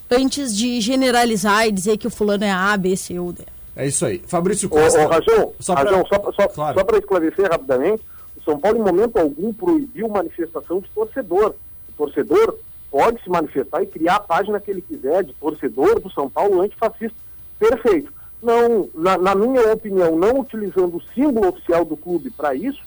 [0.08, 3.42] antes de generalizar e dizer que o fulano é A, B, C ou D.
[3.76, 4.18] É isso aí.
[4.26, 5.00] Fabrício Ô, Costa.
[5.00, 6.78] ô, Rajão, Só Rajão, só, Claro.
[6.78, 8.02] só para esclarecer rapidamente,
[8.36, 11.54] o São Paulo em momento algum proibiu manifestação de torcedor.
[11.88, 12.56] O torcedor
[12.90, 16.60] pode se manifestar e criar a página que ele quiser de torcedor do São Paulo
[16.60, 17.16] antifascista.
[17.58, 18.12] Perfeito.
[18.42, 22.80] Não, na, na minha opinião, não utilizando o símbolo oficial do clube para isso,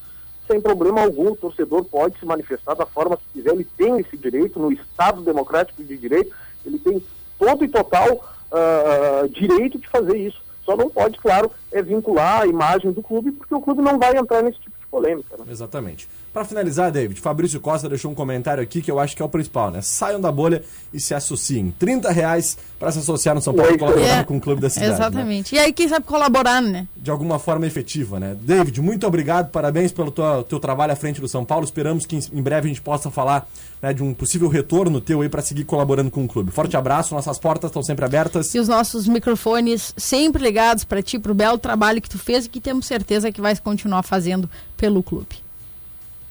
[0.48, 4.18] sem problema algum, o torcedor pode se manifestar da forma que quiser, ele tem esse
[4.18, 7.02] direito no Estado Democrático de Direito, ele tem
[7.40, 10.43] todo e total ah, direito de fazer isso.
[10.66, 14.16] Só não pode, claro, é vincular a imagem do clube, porque o clube não vai
[14.16, 15.36] entrar nesse tipo de polêmica.
[15.38, 15.46] né?
[15.50, 16.08] Exatamente.
[16.34, 19.30] Para finalizar, David, Fabrício Costa deixou um comentário aqui que eu acho que é o
[19.30, 19.82] principal, né?
[19.84, 21.72] Saiam da bolha e se associem.
[21.78, 24.68] 30 reais para se associar no São Paulo e colaborar É, com o clube da
[24.68, 24.90] cidade.
[24.90, 24.96] né?
[24.96, 25.54] Exatamente.
[25.54, 26.88] E aí, quem sabe colaborar, né?
[26.98, 28.36] De alguma forma efetiva, né?
[28.42, 31.66] David, muito obrigado, parabéns pelo tua- teu trabalho à frente do São Paulo.
[31.66, 33.48] Esperamos que em, em breve a gente possa falar
[33.80, 36.50] né, de um possível retorno teu aí para seguir colaborando com o clube.
[36.52, 38.56] Forte abraço, nossas portas estão sempre abertas.
[38.56, 42.50] E os nossos microfones sempre ligados para ti, pro belo trabalho que tu fez e
[42.50, 45.44] que temos certeza que vai continuar fazendo pelo clube.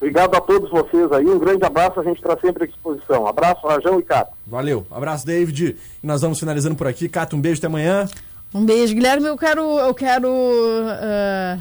[0.03, 3.25] Obrigado a todos vocês aí, um grande abraço, a gente está sempre à disposição.
[3.25, 4.33] Abraço, Rajão e Cato.
[4.45, 5.77] Valeu, abraço, David.
[6.03, 7.07] E nós vamos finalizando por aqui.
[7.07, 8.05] Cato, um beijo até amanhã.
[8.53, 9.27] Um beijo, Guilherme.
[9.27, 10.27] Eu quero, eu quero
[10.89, 11.57] ah,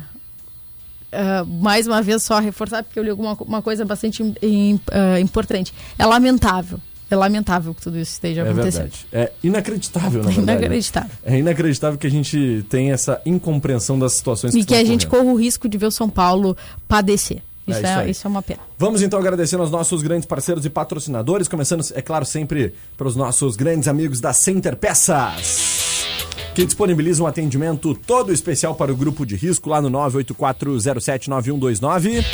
[1.12, 4.80] ah, mais uma vez, só reforçar, porque eu li alguma uma coisa bastante im- im-
[4.90, 5.72] ah, importante.
[5.96, 6.80] É lamentável.
[7.08, 8.90] É lamentável que tudo isso esteja É acontecendo.
[8.90, 9.06] verdade.
[9.12, 10.46] É inacreditável, na verdade.
[10.46, 10.52] né?
[10.54, 11.10] Inacreditável.
[11.22, 15.06] É inacreditável que a gente tenha essa incompreensão das situações E que a estão gente
[15.06, 16.56] corra o risco de ver o São Paulo
[16.88, 17.40] padecer.
[17.66, 18.10] Isso isso é, aí.
[18.10, 18.60] isso é uma pena.
[18.76, 23.56] Vamos então agradecer aos nossos grandes parceiros e patrocinadores, começando, é claro, sempre pelos nossos
[23.56, 26.06] grandes amigos da Center Peças,
[26.54, 32.24] que disponibilizam um atendimento todo especial para o grupo de risco lá no 984079129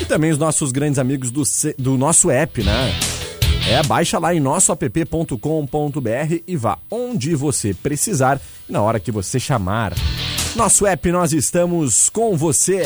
[0.00, 1.42] e também os nossos grandes amigos do,
[1.78, 2.94] do nosso app, né?
[3.68, 5.36] É, baixa lá em nossoapp.com.br
[6.46, 9.94] e vá onde você precisar e na hora que você chamar.
[10.56, 12.82] Nosso app, nós estamos com você.